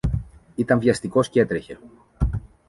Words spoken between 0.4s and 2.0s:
Ήταν βιαστικός κι έτρεχε.